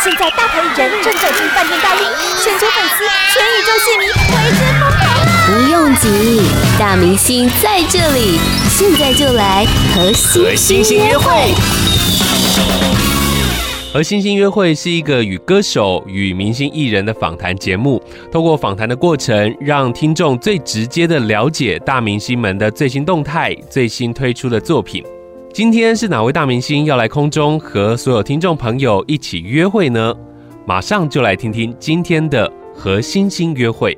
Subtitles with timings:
[0.00, 2.06] 现在大牌艺人正走进饭店大厅，
[2.40, 3.04] 全球粉丝、
[3.34, 5.26] 全宇宙戏迷为之疯狂啊！
[5.44, 6.40] 不用急，
[6.78, 8.38] 大明星在这里，
[8.70, 10.12] 现在就来和
[10.54, 11.52] 星星约会。
[13.92, 25.02] 和星星约会是一个与歌手与明星艺人的访谈节目，透过访谈的过程，让听众最直接的了解大明星们的最新动态、最新推出的作品。
[25.52, 30.14] 今天是哪位大明星要来空中和所有听众朋友一起约会呢？
[30.66, 33.96] 马上就来听听今天的和星星约会。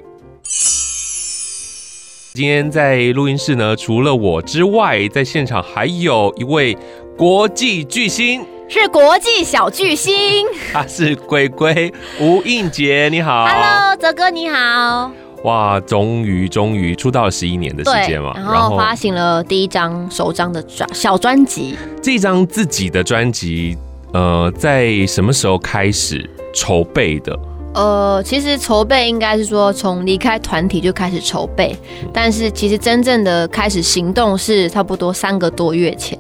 [2.32, 6.76] 今天在录音室呢，除了我之外，在现场还有一位
[7.16, 8.42] 国际巨星。
[8.68, 15.10] 是国际小巨星，他是鬼鬼吴映洁，你好，Hello，泽哥你好，
[15.44, 23.76] 哇，终于终于出道了十一年的时间嘛，然后发行了第一张首张的专小专辑，这张自己的专辑，
[24.12, 27.38] 呃，在什么时候开始筹备的？
[27.72, 31.74] 呃，其实筹备应该是说从离开团体就开始筹备，
[32.12, 36.18] 但是其实真正的开始行动是差不多三个多月前。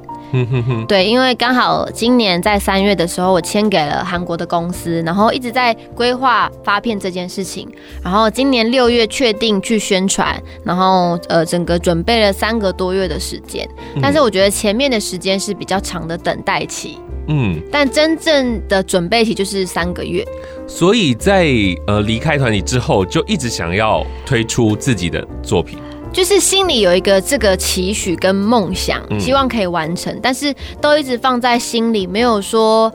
[0.86, 7.68] 对，因为刚好今年在三月的时候，我签给了韩国的公司，然后一直在规划发片这件事情。
[8.02, 13.68] 然后今年六月确定去宣传，然后呃，整个准备了三个多月的时间。
[14.00, 20.24] 但是我觉得前面的时间是比较长的等待期，嗯，但真正的准备期就是三个月。
[20.66, 21.48] 所以在
[21.86, 25.78] 呃离开团体之后，就一直想要推出自己的作品。
[26.12, 32.92] 就是心里有一个这个期许跟梦想，希望可以完成，但是都一直放在心里，没有说，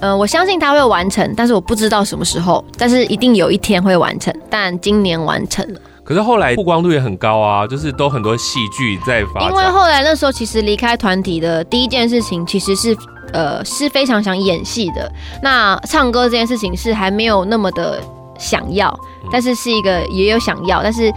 [0.00, 5.80] 呃，我相信他会完成，但是我不知道什么时候，但是一定有一天会完成，但今年完成了。
[6.04, 9.48] 可是后来曝光度也很高啊，就是都很多戏剧在发。
[9.48, 12.96] 因为后来那时候其实离开团体的第一件事情，其实是
[13.32, 15.10] 呃是非常想演戏的，
[15.42, 18.00] 那唱歌这件事情是还没有那么的
[18.38, 18.96] 想要，
[19.32, 21.12] 但是是一个也有想要，但是。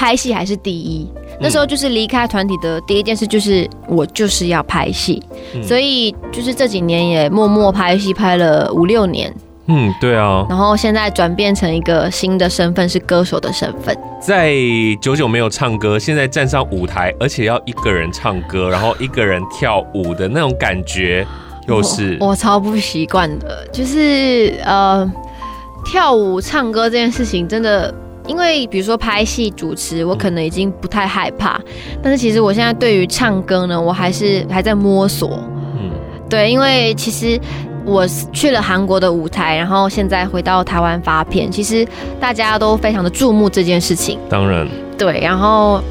[0.00, 1.06] 拍戏还是第一，
[1.38, 5.22] 那时候就是离开团体的第一件事，就是我就是要拍戏，
[5.54, 9.30] 嗯，所以就是这几年也默默拍戏，拍了五六年。
[9.66, 10.46] 嗯，对啊。
[10.48, 13.94] 然后现在转变成一个新的身份，是歌手的身份。
[14.18, 14.54] 在
[15.02, 21.26] 久久没有唱歌，现在站上舞台，而且要一个人唱歌，然后一个人跳舞的那种感觉，
[21.68, 25.06] 又是我，我超不习惯的，就是呃，
[25.84, 27.94] 跳舞唱歌这件事情真的。
[28.30, 31.60] 因为比如说拍戏主持，我可能已经不太害怕，
[32.00, 35.40] 但是其实我现在对于唱歌呢，我还是还在摸索。
[35.74, 35.90] 嗯，
[36.28, 37.38] 对，因为其实
[37.84, 41.84] 我去了韩国的舞台，然后现在回到台湾发片，其实
[42.20, 44.16] 大家都非常的注目这件事情。
[44.28, 45.82] 当然，对，然后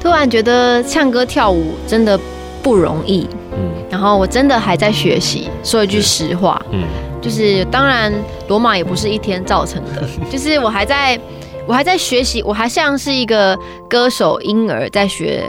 [0.00, 2.18] 突然觉得唱歌跳舞真的
[2.62, 3.28] 不容易。
[3.52, 5.50] 嗯，然后我真的还在学习。
[5.62, 6.84] 说一句实话，嗯，
[7.20, 8.10] 就是当然
[8.48, 11.20] 罗马也不是一天造成的，就是我还在。
[11.66, 13.58] 我还在学习，我还像是一个
[13.90, 15.42] 歌手婴儿在学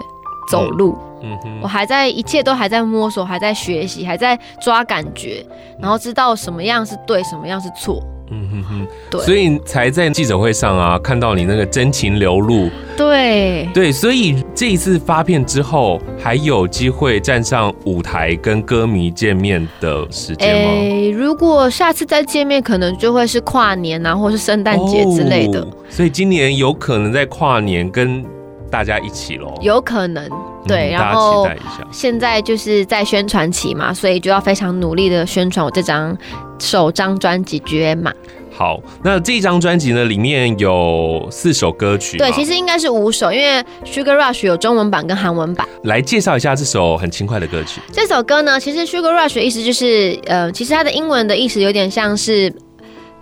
[0.50, 5.46] 走路，嗯哼，我还在一切都还在摸索，还在学习，还在抓感觉，
[5.80, 8.02] 然后知道什么样是对，什么样是错。
[8.30, 12.70] 嗯哼哼，对，所以才在记者会上啊，看到你那个真情流露。
[12.96, 20.72] 对对，所以这一次发片之后，还有机会站上舞台跟歌迷见面的时间吗？
[20.72, 25.62] 欸，如果下次再见面，可能就会是跨年啊，或是圣诞节之类的。
[25.62, 28.26] 哦，所以今年有可能在跨年跟
[28.70, 29.54] 大家一起喽？
[29.62, 30.30] 有可能。
[30.68, 31.48] 对，然后
[31.94, 36.18] 现在就是在宣传期嘛，所以就要非常努力的宣传我这张
[36.60, 38.12] 首张专辑《绝马》。
[38.52, 42.18] 好，那这张专辑呢，里面有四首歌曲。
[42.18, 45.68] 对，其实应该是五首，因为《Sugar Rush》有中文版跟韩文版。
[45.84, 47.80] 来介绍一下这首很轻快的歌曲。
[47.92, 52.52] 这首歌呢，其实《Sugar Rush》的意思就是，呃，其实它的英文的意思有点像是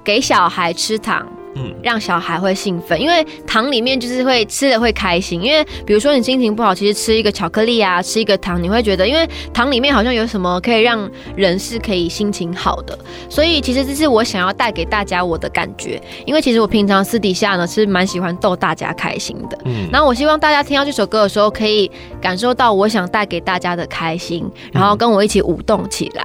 [0.06, 1.28] 给小孩吃糖。
[1.56, 5.42] 嗯，让小孩会兴奋，因为糖里面就是会吃的会开心。
[5.42, 12.98] 因为比如说你心情不好，其实吃一个巧克力啊，吃一个糖，你会觉得，因为糖里面好像有什么可以让人是可以心情好的。
[13.30, 16.02] 所以其实这是我想要带给大家我的感觉。
[16.25, 19.58] 因为其实我平常私底下呢是蛮喜欢逗大家开心的。
[19.66, 21.90] 嗯，然后我希望大家听到这首歌的时候，可以
[22.22, 26.24] 感受到我想带给大家的开心，然后跟我一起舞动起来。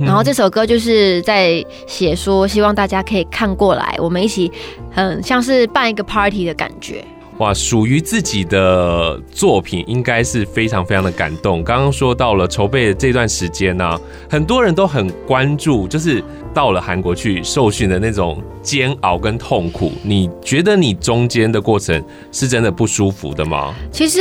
[0.00, 4.50] 然后这首歌就是在写说，希望大家可以看过来，我们一起，
[4.90, 7.04] 很像是办一个 party 的感觉。
[7.38, 11.62] 哇，属于自己的作品应该是非常非常的感动。
[11.62, 14.00] 刚刚说到了筹备的这段时间呢、啊，
[14.30, 16.24] 很多人都很关注，就是
[16.54, 19.92] 到了韩国去受训的那种煎熬跟痛苦。
[20.02, 22.02] 你觉得你中间的过程
[22.32, 23.74] 是真的不舒服的吗？
[23.92, 24.20] 其实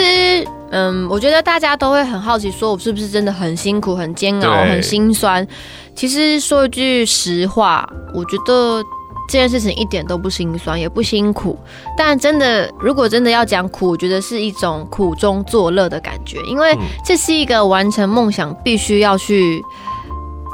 [0.71, 5.47] 嗯，我觉得大家都会很好奇，说我是不是真的很辛苦、很煎熬、很心酸？
[5.95, 8.83] 其实说一句实话，我觉得
[9.27, 11.57] 这件事情一点都不心酸，也不辛苦。
[11.97, 19.61] 但真的，如果真的要讲苦，我觉得是一种苦中作乐的感觉，因为这是一个完成梦想必须要去。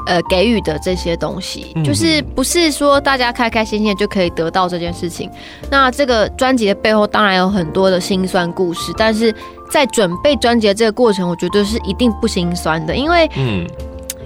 [0.04, 5.30] 呃，给予的这些东西，就是不是说大家开开心心就可以得到这件事情。
[5.70, 9.32] 那这个专辑的背后当然有很多的辛酸故事，但是
[9.70, 13.64] 在准备专辑的这个过程，我觉得是一定不心酸的，因为嗯。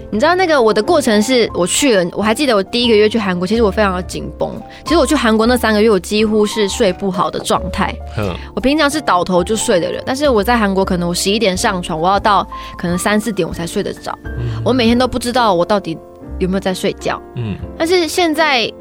[0.09, 4.49] 你知道那个我的过程是，我去了，我还记得我第一个月去韩国，其实我非常的紧绷。
[4.83, 7.93] 其实我去韩国那三个月，我几乎是睡不好的状态。
[8.17, 14.17] 嗯，我平常是倒头就睡的人，但是我在韩国可能我十一点上床，我要到可能三四点我才睡得着。
[14.23, 15.97] 嗯，我每天都不知道我到底
[16.39, 17.21] 有没有在睡觉。
[17.35, 18.71] 嗯，但是现在。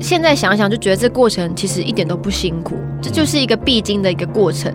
[0.00, 4.72] 现在想想就觉得这过程其实一点都不辛苦，这就是一个必经的一个过程。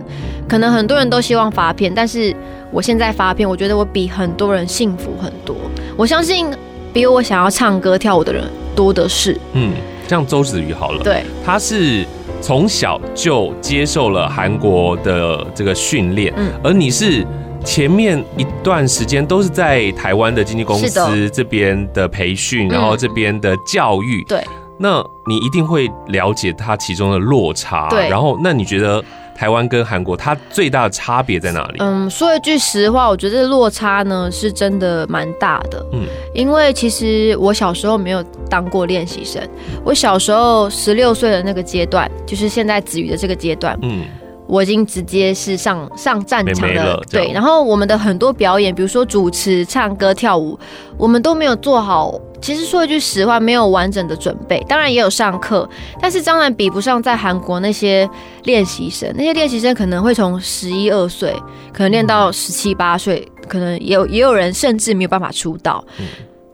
[0.48, 2.34] 可能很多人都希望发片，但是
[2.70, 5.56] 我现在发片，我觉得我比很多人幸福很多。
[5.96, 6.46] 我相信
[6.92, 8.44] 比我想要唱歌跳舞的人
[8.76, 9.38] 多的是。
[9.54, 9.72] 嗯，
[10.06, 12.04] 像周子瑜好了，对，他是
[12.42, 17.26] 从小就接受了韩国的这个训练，嗯，而你是
[17.64, 24.44] 前面一段时间都是在台湾的经纪公司这边的培训，然后这边的教育，对。
[24.78, 28.08] 那你一定会了解它其中的落差，对。
[28.08, 29.02] 然后，那你觉得
[29.34, 31.76] 台湾跟韩国它最大的差别在哪里？
[31.78, 35.84] 嗯，说一句实话，我觉得落差呢是真的蛮大的。
[35.92, 39.40] 嗯，因为其实我小时候没有当过练习生，
[39.84, 44.04] 我小时候十六岁的那个阶段，就是现在子瑜的这个阶段，嗯，
[44.46, 47.30] 我已经直接是上上战场的，对。
[47.32, 50.58] 然后我们的很多表演，比如说主持、唱歌、跳舞，
[50.98, 52.20] 我们都没有做好。
[52.42, 55.66] 其实说一句实话，没有完整的准备，当然也有上课，
[55.98, 58.08] 但是当然比不上在韩国那些
[58.42, 59.10] 练习生。
[59.16, 61.34] 那些练习生可能会从十一二岁，
[61.72, 65.82] 可能练到十七八岁，可能也有也有人甚至没有办法出道。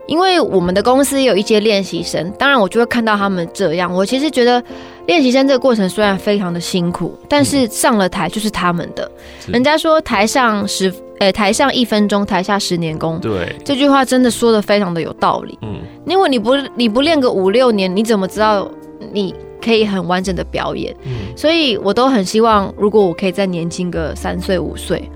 [0.07, 3.93] 因为我们的公司也有一些练习生，当然我就会看到他们这样。
[3.93, 4.63] 我其实觉得
[5.07, 9.09] 练习生这个过程虽然非常的辛苦，但是上了台就是他们的。
[9.47, 10.93] 人家说台上十。
[11.21, 13.19] 哎，台上一分钟，台下十年功。
[13.19, 15.55] 对，这句话真的说的非常的有道理。
[15.61, 15.75] 嗯，
[16.07, 18.67] 因为你不你不练个五六年，你怎么知道
[19.13, 19.31] 你
[19.63, 20.91] 可以很完整的表演？
[21.03, 25.07] 嗯，所以我都很希望，如果我可以再年轻个三岁五岁，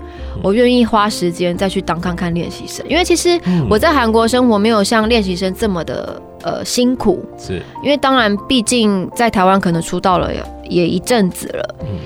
[0.42, 2.84] 我愿意花时间再去当看看练习生。
[2.88, 7.24] 因为其实我在韩国生活没有像练习生这么的呃辛苦。
[7.38, 10.30] 是，因为当然，毕竟在台湾可能出道了
[10.68, 11.74] 也一阵子了。
[11.82, 11.98] 嗯。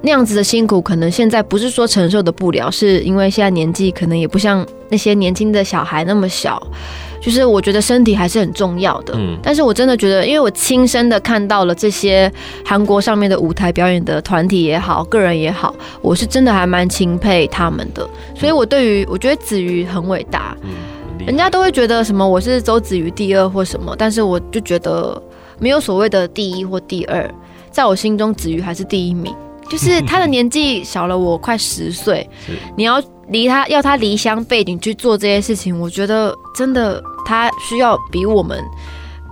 [0.00, 6.62] 那样子的辛苦，可能现在不是说承受的不了，是因为现在年纪可能也不像那些年轻的小孩那么小，
[7.20, 9.14] 就是我觉得身体还是很重要的。
[9.16, 12.32] 嗯，但是我真的觉得，因为我亲身的看到了这些
[12.64, 18.08] 韩国上面的舞台表演的团体也好，个人也好，我是真的还蛮钦佩他们的。
[18.36, 25.20] 所以我对于我觉得子瑜很伟大，嗯，人家都会觉得什么我是周子瑜第二或什么，但是我就觉得
[25.58, 27.28] 没有所谓的第一或第二，
[27.72, 29.34] 在我心中子瑜还是第一名。
[29.68, 32.28] 就是他的年纪小了我快十岁，
[32.76, 38.64] 你要离他要他离乡背井去做这些事情，我觉得真的他需要比我们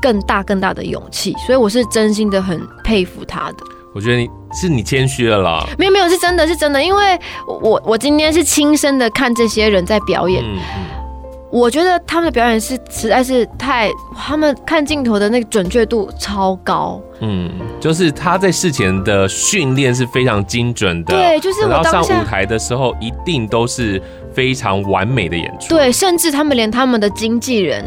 [0.00, 3.64] 更大更大的勇气，所以我是真心的很佩服他的。
[3.94, 10.44] 我觉得你是你谦虚了啦，没有没有，是真的是真的，因为我我今天是亲身的看这些人在表演。
[10.44, 11.05] 嗯嗯
[11.50, 17.00] 我觉得他们的表演是实在是太，他们看镜头的那个准确度超高。
[17.20, 17.50] 嗯，
[17.80, 21.14] 就是他在事前的训练是非常精准的。
[21.14, 24.02] 对，就是我当上舞台的时候，一定都是
[24.34, 25.68] 非常完美的演出。
[25.68, 27.84] 对，甚至他们连他们的经纪人，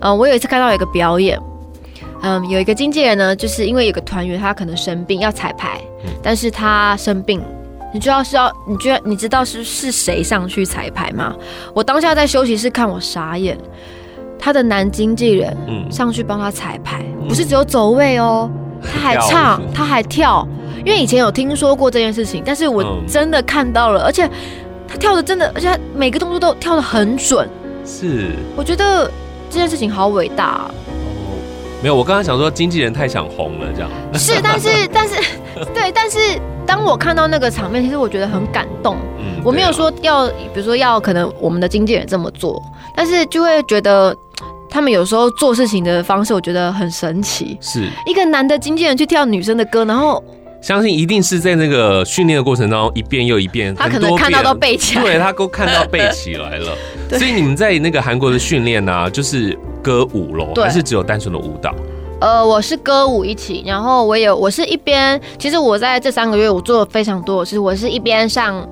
[0.00, 1.38] 嗯、呃，我有一次看到有一个表演，
[2.22, 5.80] 嗯、呃，有一个经纪人呢，就是因为有个团员他可能生病要彩排，
[6.22, 7.42] 但是他生病。
[7.92, 11.34] 你知道是要，你觉得你知道是是谁上去彩排吗？
[11.74, 13.56] 我当下在休息室看，我傻眼。
[14.38, 15.56] 他的男经纪人
[15.88, 18.50] 上去帮他彩排，嗯，不是只有走位哦，
[18.82, 20.44] 他还唱，他还跳。
[20.84, 24.28] 因为以前有听说过这件事情，但是我真的看到了，而且
[24.88, 27.48] 他跳的真的，而且他每个动作都跳的很准。
[27.84, 29.08] 是，我觉得
[29.48, 30.70] 这件事情好伟大啊。
[31.80, 35.14] 没有，我刚刚想说经纪人太想红了，这样是，但是但是
[35.72, 36.18] 对，但是
[36.72, 38.96] 当我看到那个场面，其实我觉得很感动。
[39.18, 42.62] 嗯，我没有说要，比如说要可能我们的经纪人这么做，
[42.96, 44.16] 但是就会觉得
[44.70, 47.58] 他们有时候做事情的方式，我觉得很神奇。
[47.60, 50.24] 是一个男的经纪人去跳女生的歌，然后
[50.62, 56.74] 相信一定是在那个训练的过程当中一遍又一遍，他可能看到都背起来，对，他都看到背起来了。
[57.18, 59.54] 所以你们在那个韩国的训练呢，就是。
[59.82, 61.74] 歌舞咯，还是只有单纯的舞蹈？
[62.22, 68.64] 呃，我是歌舞一起，然后我有，我是一边，其实我在这三个月我做了非常多的事，我是一边上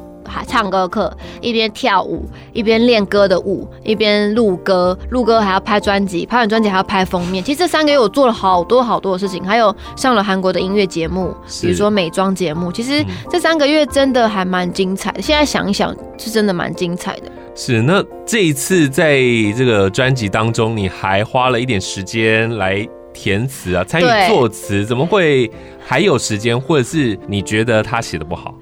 [0.47, 7.43] 唱歌课，一边跳舞，一边练歌的舞，一边录歌，录歌还要拍专辑，拍完专辑还要拍封面。
[7.43, 12.71] 其实这三个月我做了好多好多的事情，还有上了韩国的音乐节目，比如说美妆节目。
[12.71, 17.33] 其实这三个月真的还蛮精彩的，现在想一想是真的蛮精彩的。
[17.57, 19.19] 是，那这一次在
[19.59, 22.89] 这个专辑当中，你还花了一点时间来
[23.21, 25.51] 填词啊，参与作词，怎么会
[25.87, 26.59] 还有时间？
[26.59, 28.55] 或者是你觉得他写的不好？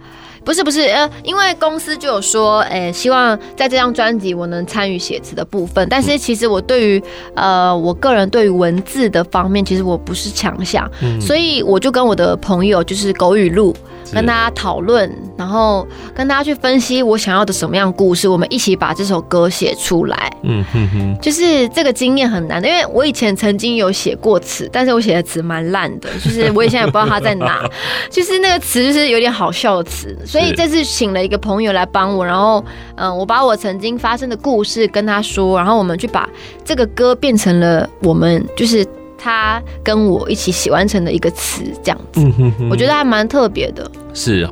[0.45, 5.87] 不是不是，呃，因为公司就有说，诶、希望在这张专辑我能参与写词的部分。
[5.89, 7.03] 但是其实我对于，
[7.35, 13.73] 呃，我个人对于文字的方面，其实我不是强项，所以我就跟我的朋友就是狗语录。
[14.13, 20.31] 跟大家讨论，然后跟大家去分析我想要的什么样故事，我们一起把这首歌写出来。
[20.43, 27.63] 嗯哼哼，就是这个经验很难的，因为我以前曾经有写过词，但是我写的词蛮烂的， 就是我也现在也不知道它在哪。
[28.11, 32.65] 就是那个词就是有点好笑的词，所以这次请了一个朋友来帮我，然后
[32.97, 36.29] 嗯，我把我曾经发生的故事跟他说，然后我们去把
[36.65, 38.87] 这个歌变成了我们就是。
[39.19, 43.91] 他跟我一起写完成的一个词，这样子，嗯、哼哼，我觉得还蛮特别的。
[44.15, 44.49] 是，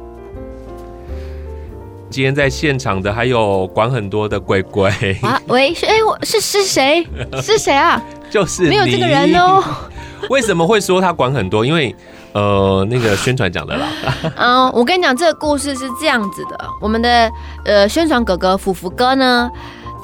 [2.11, 4.91] 今天在现场的还有管很多的鬼鬼
[5.23, 7.07] 啊，喂，是哎，我是是谁？
[7.41, 8.03] 是谁啊？
[8.29, 9.63] 就是没有这个人哦。
[10.29, 11.65] 为什么会说他管很多？
[11.65, 11.95] 因为
[12.33, 13.87] 呃，那个宣传讲的啦。
[14.37, 16.59] 嗯，我跟你讲，这个故事是这样子的。
[16.81, 17.31] 我们的
[17.65, 19.51] 呃宣传哥哥福福哥呢。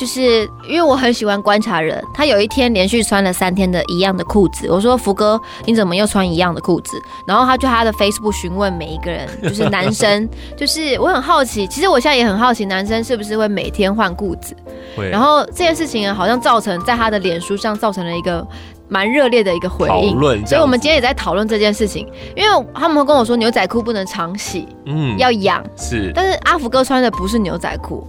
[0.03, 4.67] 就是因为我很喜欢观察人，他有一天连续穿了三天的一样的裤子。
[4.69, 7.01] 我说福哥，你怎么又穿一样的裤子？
[7.25, 14.57] 然后他就他的 Facebook 询问每一个人，就是男生，就是我很好奇，其实我现在也很好奇，男生是不是会每天换裤子？
[14.97, 15.09] 会。
[15.09, 18.45] 然后这件事情好像造成在他的脸书上造成了一个
[18.89, 28.05] 蛮热烈的一个回应，所以我们今天也在讨论这件事情，因为他们会跟我说牛仔裤不能常洗，嗯，要养是，但是阿福哥穿的不是牛仔裤，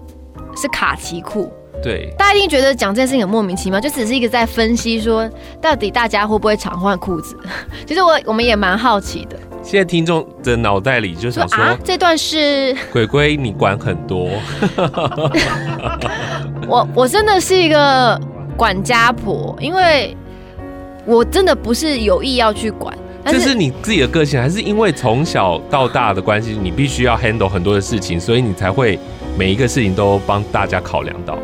[0.58, 1.54] 是卡其裤。
[1.84, 5.30] 对，大家一定觉得讲这件事情很莫名其妙，就只是一个在分析说，
[5.62, 7.38] 到底大家会不会常换裤子？
[7.86, 9.38] 其实我我们也蛮好奇的。
[9.62, 14.30] 现在听众的脑袋里就想说，这段是 鬼鬼，你管很多。
[16.68, 18.20] 我我真的是一个
[18.56, 20.16] 管家婆，因为
[21.06, 22.98] 我真的不是有意要去管。
[23.26, 29.00] 这是你自己的个性，还是因为从小到大的关系，你必须要 handle 很多的事情，所以你才会
[29.38, 31.38] 每一个事情都帮大家考量到？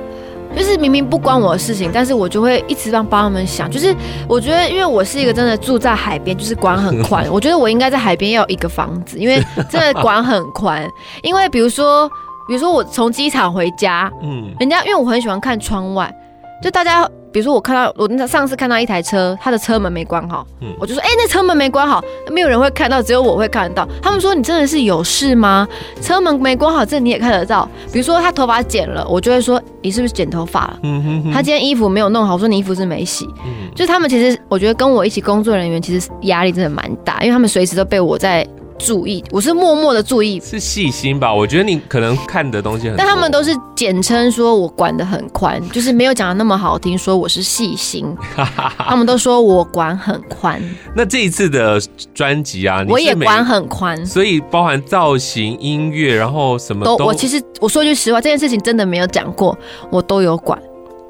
[0.60, 3.72] 就是明明不关我的事情，但是我就会一直帮帮他们想。
[3.72, 3.96] 就是
[4.28, 7.26] 我觉得，因为我是一个真的住在海边，就是管很宽。
[7.32, 10.86] 我觉得我应该在海边要有一个房子，因为真的管很宽。
[11.24, 12.10] 因为比如说，
[12.46, 16.14] 比如说我从机场回家，嗯，人家因为我很喜欢看窗外，
[16.62, 17.10] 就大家。
[17.32, 23.88] 比如说，我看到我那上次看到一台车，它的车门没关好，嗯，我就说，哎、欸，那车门没关好，没有人会看到，只有我会看到。
[24.02, 25.68] 他们说，你真的是有事吗？
[26.02, 27.70] 车门没关好，这你也看得到。
[27.92, 30.80] 比如说他头发剪了，我就会说，你是不是剪头发了？
[30.84, 31.32] 嗯哼哼。
[31.32, 33.28] 他今天衣服没有弄好，我说你衣服是没洗。
[33.46, 38.48] 嗯，就是他们其实，我觉得跟我一起工作人员其实压力真的蛮大，因为他们随时都被我在。
[38.80, 41.32] 注意，我是默默的注意，是细心吧？
[41.32, 48.06] 我觉得你可能看的东西很多，但他们都是简称说我管的很宽，就是没有讲的那么好听，说我是细心，
[48.80, 50.60] 他们都说我管很宽。
[50.96, 51.80] 那这一次的
[52.14, 59.58] 专辑啊，我也管很宽，所以包含造型、音乐，然后什么都，都我其实我说句实话，这件事情真的没有讲过，
[59.92, 60.58] 我都有管，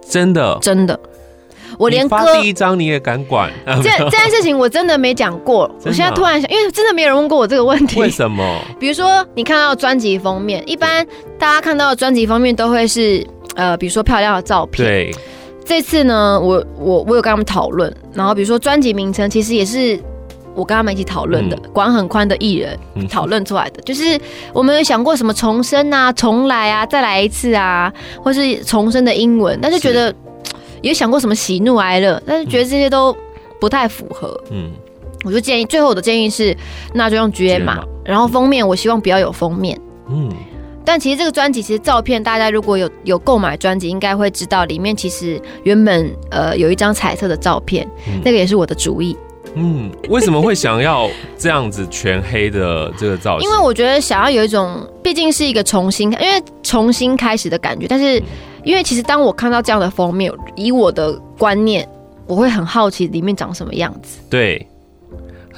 [0.09, 0.99] 真的，真的。
[1.77, 3.51] 我连歌第一张你也敢管？
[3.65, 5.69] 这 这件事情我真的没讲过。
[5.85, 7.99] 我现在突然想，因为真的没有人问过我这个问题。
[7.99, 8.59] 为什么？
[8.79, 11.05] 比如说，你看到专辑封面，一般
[11.37, 14.87] 大家看到的专辑封面都会是呃，比如说漂亮的照片。
[14.87, 15.15] 对。
[15.65, 19.99] 这次呢，我我我有跟他们讨论，然后比如说专辑名称，其实也是
[20.55, 22.75] 我跟他们一起讨论的，嗯、管很宽的艺人
[23.07, 23.79] 讨论出来的。
[23.79, 24.19] 嗯、就是
[24.51, 30.11] 我们有想过什么重生啊、重来啊、再来一次啊，或是重生的英文，但是觉得。
[30.81, 33.15] 也想过什么喜怒哀乐，但是觉得这些都
[33.59, 34.39] 不太符合。
[34.51, 34.71] 嗯，
[35.25, 36.55] 我就建议，最后我的建议是，
[36.93, 37.83] 那就用 GMA 嘛。
[38.05, 39.79] 然后封面我希望不要有封面。
[40.09, 40.31] 嗯，
[40.85, 49.15] 但其实这个专辑其实照片，大家如果有有购买专辑，应该会知道里面其实原本呃有一张彩色的照片，嗯、那个也是我的主意。
[49.55, 53.47] 嗯，为什么会想要这样子全黑的这个造型？
[53.47, 58.23] 因为我觉得想要有一种，毕竟是一个重新，因为重新开始的感觉，但是。
[58.69, 61.89] 因为其实当我看到这样的封面，以我的观念，
[62.27, 64.19] 我会很好奇里面长什么样子。
[64.29, 64.63] 对，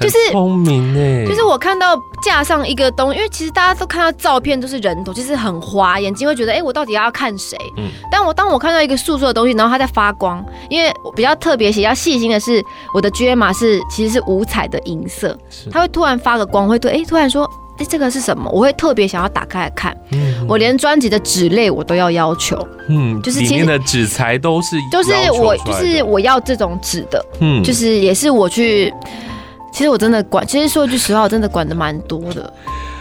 [0.00, 7.54] 就是聪明哎，就是我看到架上一个东，因为其实大家都看到照片都是人头，就是很花，眼睛会觉得，哎，我到底要看谁？
[7.76, 7.90] 嗯。
[8.10, 12.64] 但我当我看到一个素素的东西，然后它在发光，因为我比较特别、比较细心的是，
[12.94, 15.38] 我的 GMA 是其实是五彩的银色，
[15.70, 17.46] 它会突然发个光，会对，哎，突然说。
[17.82, 18.48] 哎，这个是什么？
[18.50, 19.96] 我会特别想要打开来看。
[20.12, 22.56] 嗯，我连专辑的纸类我都要要求。
[22.88, 27.24] 嗯，就是里面的纸材都是就是我就是我要这种纸的。
[27.40, 28.92] 嗯，就是也是我去，
[29.72, 32.52] 其实我真的管，其实说句实话，我真的管的蛮多的，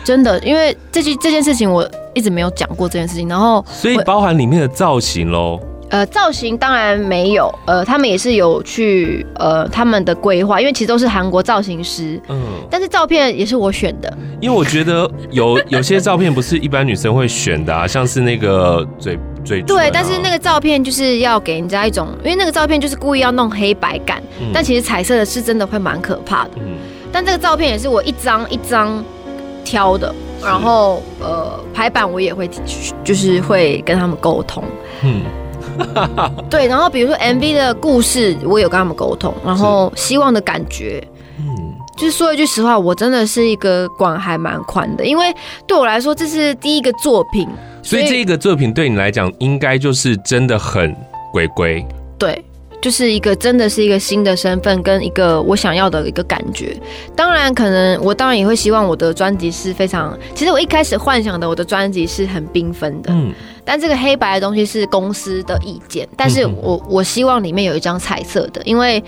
[0.03, 5.59] 真的，因为这件这件事情我一直没有讲过这件事情，然后所以包含里面的造型喽。
[5.91, 26.77] 呃，造型当然没有，呃，他们也是有去呃他们的规划，因为其实都是韩国造型师，嗯，但是照片也是我选的，因为我觉得有 有些照片不是一般女生会选的啊，像是那个嘴嘴、啊，对，但是那个照片就是要给人家一种，因为那个照片就是故意要弄黑白感，嗯、但其实彩色的是真的会蛮可怕的，嗯，
[27.11, 29.03] 但这个照片也是我一张一张
[29.65, 32.49] 挑的，然后呃排版我也会
[33.03, 34.63] 就是会跟他们沟通，
[35.03, 35.23] 嗯。
[36.49, 41.05] 对，然后比如说 MV 的故事，我有跟他们沟通，然后希望的感觉，
[41.39, 45.33] 嗯，就是说一句实话，我真的是一个管还蛮宽的，因为
[45.67, 47.47] 对我来说这是第一个作品，
[47.81, 50.95] 所以，所以这个作品对你来讲应该就是真的很
[51.31, 51.85] 鬼鬼，
[52.17, 52.43] 对。
[52.81, 56.75] 就是一个真的是一个新的身份跟一个我想要的一个感觉。
[57.15, 60.17] 当然，可能我当然也会希望我的专辑是非常。
[60.33, 63.31] 其实我一开始幻想的我的专辑是很缤纷的，嗯。
[63.63, 69.01] 但这个黑白的东西是公司的意见，但是我我希望里面有一张彩色的，因为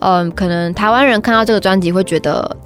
[0.00, 2.56] 嗯，可能台湾人看到这个专辑会觉得，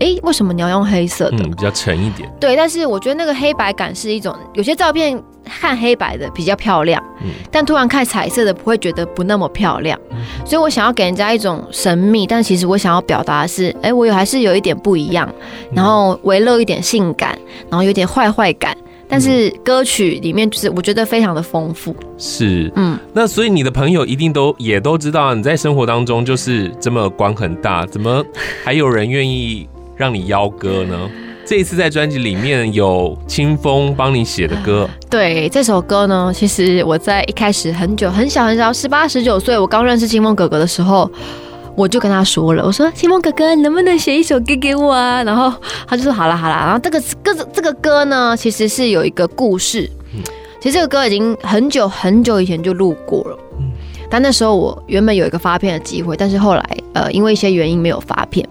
[0.00, 1.36] 哎，为什么你要用黑色的？
[1.36, 2.26] 嗯，比较沉一点。
[2.40, 5.22] 对，但是我觉得那个黑白感是一种，有些照片。
[5.46, 15.32] 看黑白的比较漂亮，嗯，但突然看彩色的不会觉得不那么漂亮，嗯，所以我想要给人家一种神秘，但其实我想要表达的是，哎，我有还是有一点不一样，
[15.72, 17.38] 然后微露一点性感，
[17.70, 18.76] 然后有点坏坏感，
[19.08, 28.24] 但是歌曲里面就是我觉得非常的丰富，是，嗯，那所以你的朋友一定都也都知道你在生活当中就是这么管很大，怎么
[28.64, 31.08] 还有人愿意让你邀歌呢？
[31.46, 41.08] 这一次在专辑里面有清风帮你写的歌，对，这首歌呢，其实我在一开始很久很小很小，十八十九岁，我刚认识清风哥哥的时候，
[41.76, 45.22] 我就跟他说了，我说清风哥哥，你能不能写一首歌给我啊？
[45.22, 46.56] 然后他就说好了好了。
[46.56, 49.88] 然后这个歌这个歌呢，其实是有一个故事，
[50.60, 53.70] 其实这个歌已经很久很久以前就录过了，嗯
[54.10, 58.44] 但那时候我原本有一个发片的机会，但是后来呃因为一些原因没有发片。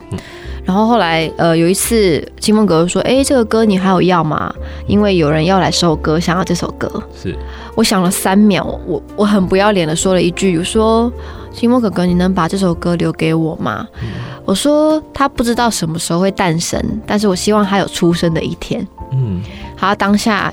[0.66, 4.52] 然后后来，呃，有一次，清风哥哥说：“哎，这个歌你还有要吗？
[4.88, 7.38] 因为有人要来收歌，想要这首歌。”是。
[7.76, 11.12] 我想了三秒，我我很不要脸的说了一句：“我说，
[11.54, 14.08] 清风哥哥，你能把这首歌留给我吗？”嗯、
[14.44, 19.44] 我说：“他不知道什么时候会诞生，但是我希望他有出生的一天。”嗯。
[19.78, 20.52] 他当下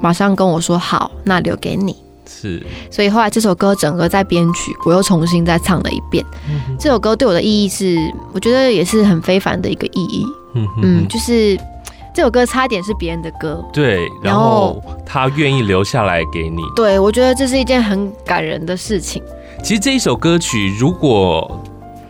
[0.00, 1.96] 马上跟我说：“好，那留给你。”
[2.28, 6.22] 是，所以后来这首歌整个在编曲，我又重新再唱了一遍。
[6.48, 7.96] 嗯、这首歌对我的意义是，
[8.34, 10.26] 我觉得也是很非凡的一个意义。
[10.54, 11.56] 嗯嗯，就是
[12.14, 16.62] 这首歌差点是别人的歌，对，然后他愿意留下来给你。
[16.76, 19.22] 对，我觉得这是一件很感人的事情。
[19.62, 21.60] 其实这一首歌曲，如果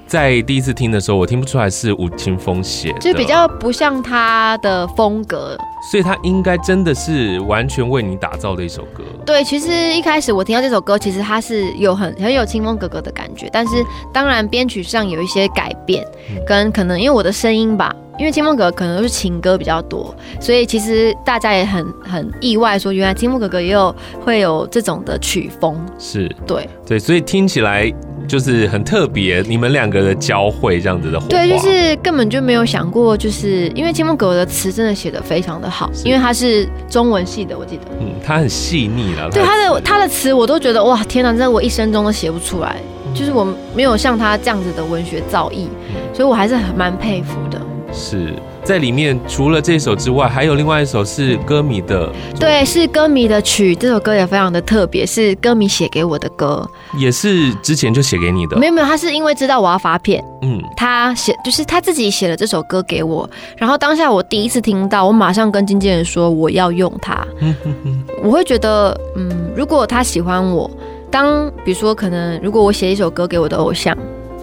[0.09, 5.57] 在第一次听的时候，我听不出来是吴青峰写的，就比较不像他的风格。
[5.90, 9.05] 所以他应该真的是完全为你打造的一首歌。
[9.25, 16.05] 对，其实一开始我听到这首歌，其实它是有很很有清风哥哥的感觉，但是当然编曲上有一些改变，
[16.47, 23.94] 跟可能因为我的声音吧，因为清风哥哥可能都是情歌比较多，所以其实大家也很很意外，说原来清风哥哥也有
[24.25, 25.79] 会有这种的曲风。
[25.99, 27.92] 是，对对，所以听起来。
[28.29, 31.19] 就是很特别，你们两个的交汇这样子的。
[31.31, 37.85] 对，就是根本就没有想过，就是因为青峰哥哥的词真的写的非常的好，因为他是中文系的，我记得。
[38.01, 39.31] 嗯，他很细腻了。
[39.31, 42.77] 对他的他的词，我都觉得哇，天哪，这我一生中都写不出来，
[43.14, 45.67] 就是我没有像他这样子的文学造诣，
[46.12, 47.59] 所以我还是很蛮佩服的。
[47.91, 48.35] 是。
[48.68, 53.74] 在里面除了这首之外，还有另外一首是歌迷的，对，是歌迷的曲。
[53.74, 58.59] 这首歌也非常的特别，是歌迷写给我的歌，也是之前就写给你的。
[58.59, 63.26] 没有没有，他是因为知道我要发片，嗯，他写就是他自己写了这首歌给我，
[63.57, 67.26] 然后当下我第一次听到，我马上跟经纪人说我要用它。
[68.22, 70.70] 我会觉得，嗯，如果他喜欢我，
[71.11, 73.96] 当比如说可能如果我写一首歌给我的偶像。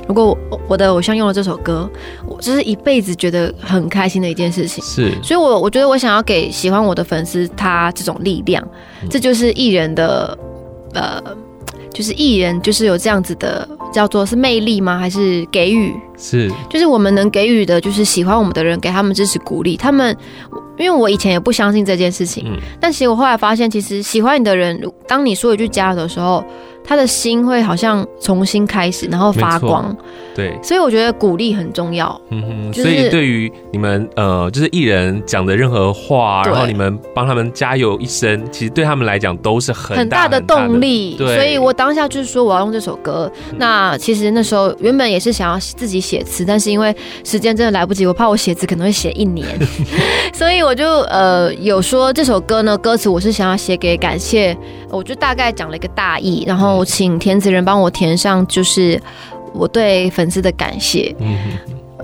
[0.07, 1.89] 如果我我的偶像用了这首歌，
[2.27, 4.83] 我这是一辈子觉得很开心的一件事情。
[4.83, 8.63] 是，所以我我觉得我想要给喜欢我的粉丝他这种力量，
[9.01, 10.37] 嗯、这就是艺人的，
[10.93, 11.19] 呃，
[11.91, 14.99] 就是艺人就是有这样子的叫做是魅力吗？
[14.99, 15.91] 还是给予？
[16.17, 19.75] 是，就是我们能给予的，就是喜欢我们的人给他们支持鼓励。
[19.75, 20.15] 他们，
[20.77, 26.45] 因为我以前也不相信这件事情，嗯、但其实我后来发现，其实喜欢你的人，当你说一句加油的时候。
[26.85, 29.95] 他的心会好像重新开始，然后发光。
[30.35, 32.19] 对，所以我觉得鼓励很重要。
[32.29, 41.15] 嗯哼，就是、所以对于你们呃，就是艺人讲的任何话，然后你们帮他们加油一声，其实对他们来讲都是很大很大，的动力。
[41.17, 43.31] 对，所以我当下就是说我要用这首歌。
[43.51, 46.93] 嗯、那其实那时候原本也是想要自己写词，但是因为
[47.23, 49.47] 时间真的来不及，我怕我写词可能会写一年，
[50.33, 54.55] 所以我就呃有说这首歌呢，歌词我是想要写给感谢，
[54.89, 58.99] 我就大概讲了一个大意，然后请填词人帮我填上，就是。
[59.57, 61.37] 我对粉丝的感谢，嗯，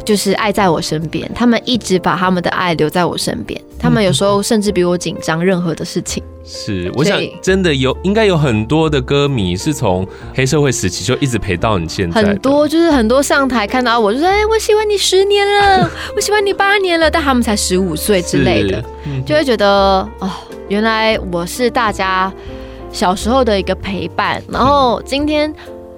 [0.06, 6.24] 就是爱在我身边，他们一直把他们的爱留在我身边，他们有时候甚至比我紧张任何的事情。
[6.46, 12.24] 是，我想真的有，应该有很多的歌迷是从黑社会时期就一直陪到你现在。
[12.24, 18.82] 很多就是很多上台看到我就说，哎，我喜欢你十年了， 我喜欢你八年了，但他们才十五岁之类的，
[19.26, 20.32] 就会觉得哦，
[20.70, 22.32] 原来我是大家
[22.92, 25.54] 小时候的一个陪伴，然后今天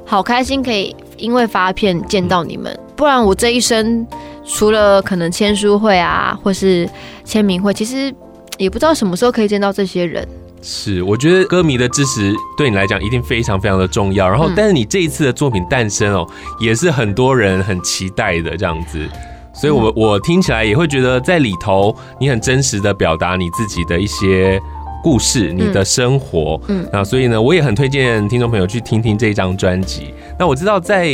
[0.06, 0.96] 好开心可以。
[1.16, 4.06] 因为发片见到你们，不然我这一生
[4.44, 6.90] 除了可能签书会啊，或是
[7.24, 8.14] 签名会，其实
[8.58, 10.28] 也不知道什么时候可以见到这些人。
[10.62, 14.28] 是，我觉得歌迷的支持对你来讲一定非常非常的重要。
[14.28, 16.28] 然后，但是你这一次的作品诞生哦，
[16.60, 19.08] 也是很多人很期待的这样子。
[19.54, 24.60] 所以我我听起来也会觉得在里头，你很真实的表达你自己的一些。
[25.04, 30.14] 故事，你的生活，嗯，那所以呢，我也很推荐听众朋友去听听这一张专辑。
[30.40, 31.06] 那我知道在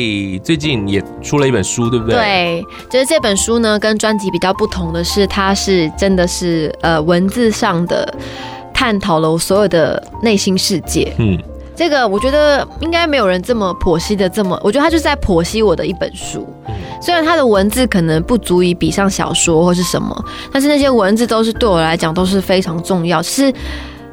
[0.44, 2.16] 最近也出了一本书，对不对？
[2.16, 8.16] 对，就是这本书呢，跟专辑比较不同的是，它是真的是呃文字上的
[8.72, 11.12] 探讨了我所有的内心世界。
[11.18, 11.38] 嗯，
[11.80, 16.46] 这个我觉得应该没有人这么剖析的这么，我觉得他就是在剖析我的一本书。
[17.02, 23.54] 虽然他的文字可能不足以比上小说或是什么，但是那些文字都是对我来讲都是非常重要，是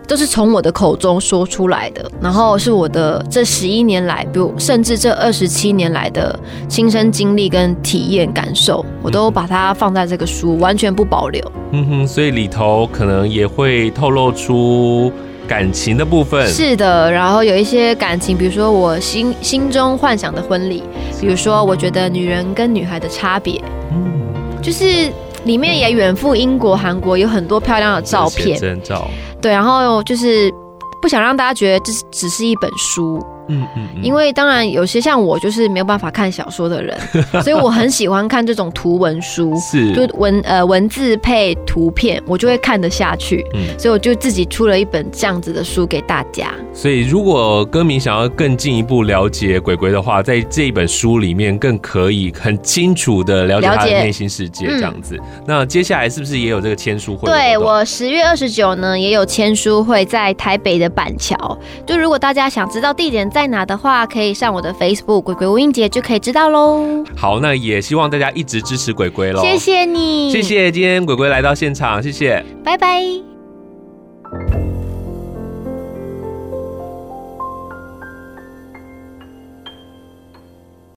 [0.07, 11.43] 都是从我的口中说出来的，然后是我的这十一年来，比如甚至这二十七年来的亲身经历跟体验感受，我都把它放在这个书，完全不保留。
[11.73, 15.11] 嗯哼，所以里头可能也会透露出。
[15.47, 16.47] 感情的部分。
[16.49, 20.83] 是的，然后有一些感情，比如说我心心中幻想的婚礼，
[21.21, 24.21] 比如说我觉得女人跟女孩的差别，嗯，
[24.61, 25.11] 就是
[25.45, 29.09] 里面也远赴英国、韩国，有很多漂亮的照片，真照，
[29.41, 30.53] 对，然后就是
[31.01, 33.25] 不想让大家觉得这是只是一本书。
[33.49, 36.99] 嗯嗯，因为当然有些像我就是没有办法看小说的人，
[37.43, 43.47] 所以我很喜欢看这种图文书，是就文呃文字配图片，我就会看得下去。
[43.55, 46.53] 嗯，所以我就自己出了一本这样子的书给大家。
[46.73, 55.17] 所以如果歌迷想要更进一步了解鬼鬼的话，在这一本书里面更可以很清楚的了解他的内心世界这样子。
[55.19, 57.31] 嗯、那接下来是不是也有这个签书会？
[57.31, 61.57] 对，我十月二十九呢也有签书会，在台北的板桥。
[61.87, 63.31] 就如果大家想知道地点。
[63.37, 67.05] 在哪的话，可以上我的 Facebook“ 鬼鬼吴英杰”就可以知道喽。
[67.15, 69.43] 好，那也希望大家一直支持鬼鬼喽。
[69.43, 73.36] 谢谢你，谢谢今天鬼鬼来到现场，谢谢，拜拜。